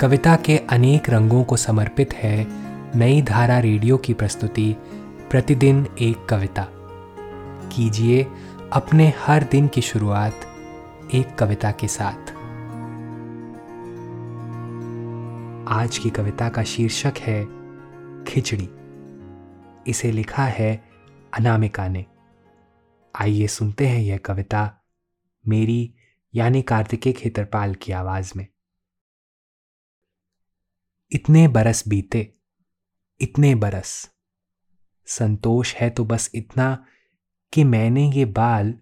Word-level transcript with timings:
कविता 0.00 0.36
के 0.36 0.58
अनेक 0.58 1.10
रंगों 1.10 1.44
को 1.44 1.56
समर्पित 1.56 2.14
है 2.14 2.46
नई 2.98 3.22
धारा 3.22 3.58
रेडियो 3.58 3.96
की 3.96 4.14
प्रस्तुति, 4.14 4.76
प्रतिदिन 5.30 5.86
एक 6.00 6.26
कविता। 6.26 6.66
कीजिए 7.72 8.26
अपने 8.72 9.12
हर 9.18 9.42
दिन 9.42 9.68
की 9.68 9.80
शुरुआत 9.80 10.34
एक 11.14 11.34
कविता 11.34 11.70
के 11.70 11.88
साथ। 11.88 12.30
आज 15.68 15.98
की 15.98 16.10
कविता 16.10 16.48
का 16.48 16.62
शीर्षक 16.62 17.12
है, 17.18 17.44
खिचड़ी। 18.24 18.70
इसे 19.86 20.12
लिखा 20.12 20.44
है 20.44 20.84
अनामिका 21.38 21.88
ने। 21.88 22.06
आइए 23.20 23.46
सुनते 23.46 23.86
हैं 23.86 24.00
यह 24.00 24.16
कविता 24.16 24.82
मेरी 25.48 25.94
यानी 26.34 26.62
कार्तिकेय 26.62 27.12
खेतरपाल 27.12 27.74
की 27.74 27.92
आवाज़ 27.92 28.32
में। 28.36 28.46
इतने 31.12 31.48
बरस 31.48 31.88
बीते, 31.88 32.34
इतने 33.20 33.54
बरस। 33.54 34.10
संतोष 35.06 35.74
है 35.74 35.90
तो 35.90 36.04
बस 36.04 36.30
इतना 36.34 36.86
कि 37.52 37.64
मैंने 37.64 38.10
ये 38.12 38.24
बाल 38.24 38.74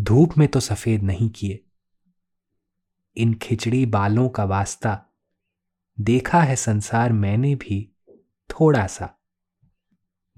धूप 0.00 0.38
में 0.38 0.48
तो 0.48 0.60
सफ़ेद 0.60 1.02
नहीं 1.02 1.30
किए। 1.30 1.64
इन 3.16 3.34
खिचड़ी 3.34 3.86
बालों 3.86 4.28
का 4.28 4.44
वास्ता 4.44 5.06
देखा 6.00 6.42
है 6.42 6.56
संसार 6.56 7.12
मैंने 7.12 7.54
भी 7.54 7.92
थोड़ा 8.50 8.86
सा। 8.86 9.14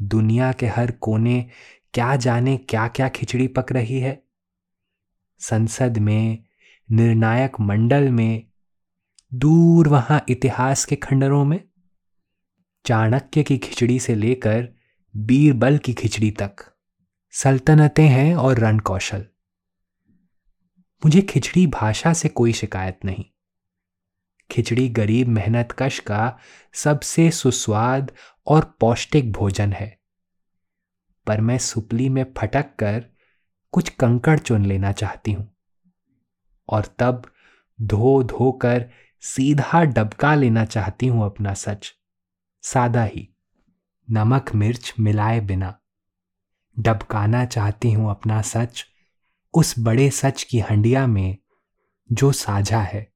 दुनिया 0.01 0.53
के 0.53 0.67
हर 0.67 0.91
कोने 0.91 1.51
क्या 1.95 2.17
जाने 2.17 2.57
क्या 2.57 2.89
क्या 2.89 3.09
खिचड़ी 3.09 3.49
पक 3.49 3.73
रही 3.73 4.01
है। 4.01 4.23
संसद 5.39 5.99
में, 5.99 6.45
निर्णायक 6.91 7.61
मंडल 7.61 8.11
में 8.11 8.47
दूर 9.35 9.89
वहाँ 9.89 10.25
इतिहास 10.29 10.85
के 10.85 10.97
खंडरों 10.97 11.45
में, 11.45 11.61
चाणक्य 12.85 13.43
की 13.43 13.59
खिचड़ी 13.59 14.01
से 14.01 14.15
लेकर 14.15 14.69
बीरबल 15.17 15.79
की 15.79 15.95
खिचड़ी 15.95 16.31
तक 16.31 16.57
सल्तनतें 17.33 18.09
हैं 18.09 18.35
और 18.37 18.59
रण 18.59 18.79
कौशल 18.79 19.27
मुझे 21.05 21.23
खिचड़ी 21.23 21.67
भाषा 21.67 22.13
से 22.13 22.29
कोई 22.29 22.53
शिकायत 22.53 22.99
नहीं। 23.05 23.25
खिचड़ी 24.51 24.89
गरीब 24.89 25.29
मेहनत 25.29 25.77
कश 25.79 25.99
का 25.99 26.39
सबसे 26.73 27.31
सुस्वाद 27.31 28.13
और 28.47 28.77
पौष्टिक 28.81 29.33
भोजन 29.33 29.73
है। 29.73 30.01
पर 31.27 31.41
मैं 31.41 31.59
सुपली 31.59 32.09
में 32.09 32.27
फटक 32.39 32.67
कर 32.79 33.07
कुछ 33.73 33.89
कंकड़ 33.89 34.39
चुन 34.39 34.65
लेना 34.65 34.93
चाहती 34.93 35.33
हूँ 35.33 35.57
और 36.69 36.95
तब 36.99 37.31
धो 37.81 38.23
धो 38.23 38.53
कर 38.53 38.91
सीधा 39.25 39.85
डबका 39.85 40.35
लेना 40.35 40.65
चाहती 40.65 41.07
हूँ 41.07 41.25
अपना 41.25 41.55
सच। 41.55 41.95
सादा 42.63 43.05
ही, 43.05 43.35
नमक 44.11 44.55
मिर्च 44.55 44.95
मिलाए 45.01 45.41
बिना। 45.41 45.81
डबकाना 46.79 47.45
चाहती 47.45 47.93
हूँ 47.93 48.11
अपना 48.11 48.43
सच, 48.43 48.87
उस 49.55 49.75
बड़े 49.79 50.11
सच 50.11 50.43
की 50.43 50.61
हंडिया 50.61 51.07
में 51.07 51.39
जो 52.13 52.33
साझा 52.33 52.81
है। 52.81 53.13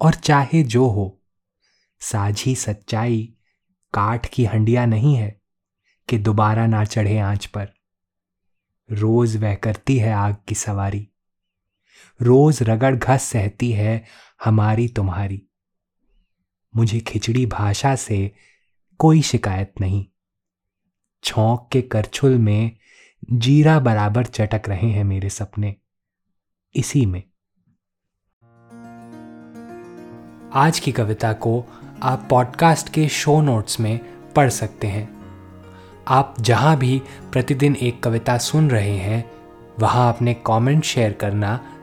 और 0.00 0.14
चाहे 0.14 0.62
जो 0.62 0.86
हो, 0.86 1.22
साझी 2.00 2.54
सच्चाई 2.54 3.34
काठ 3.94 4.26
की 4.26 4.44
हंडिया 4.44 4.86
नहीं 4.86 5.16
है 5.16 5.40
कि 6.08 6.18
दोबारा 6.18 6.66
ना 6.66 6.84
चढ़े 6.84 7.18
आँच 7.18 7.46
पर। 7.46 7.68
रोज 8.90 9.36
वह 9.36 9.54
करती 9.54 9.98
है 9.98 10.12
आग 10.12 10.36
की 10.48 10.54
सवारी। 10.54 11.08
रोज 12.22 12.62
रगड़ 12.62 12.96
घस 12.96 13.22
सहती 13.22 13.72
है 13.72 14.04
हमारी 14.44 14.88
तुम्हारी। 14.88 15.46
मुझे 16.76 17.00
खिचड़ी 17.00 17.46
भाषा 17.46 17.96
से 17.96 18.32
कोई 18.98 19.22
शिकायत 19.22 19.72
नहीं। 19.80 20.06
छौंक 21.24 21.68
के 21.72 21.82
करछुल 21.82 22.38
में 22.38 22.76
जीरा 23.32 23.80
बराबर 23.80 24.24
चटक 24.24 24.62
रहे 24.68 24.90
हैं 24.90 25.04
मेरे 25.04 25.28
सपने। 25.28 25.76
इसी 26.74 27.06
में। 27.06 27.22
आज 30.52 30.78
की 30.78 30.92
कविता 30.92 31.32
को 31.32 31.64
आप 32.02 32.26
पॉडकास्ट 32.30 32.88
के 32.88 33.08
शो 33.08 33.40
नोट्स 33.40 33.80
में 33.80 34.00
पढ़ 34.32 34.50
सकते 34.50 34.86
हैं। 34.86 35.22
आप 36.08 36.34
जहाँ 36.40 36.76
भी 36.76 37.02
प्रतिदिन 37.32 37.76
एक 37.76 38.02
कविता 38.02 38.38
सुन 38.38 38.70
रहे 38.70 38.96
हैं, 38.96 39.30
वहाँ 39.78 40.12
अपने 40.12 40.34
कमेंट 40.34 40.84
शेयर 40.84 41.12
करना 41.12 41.78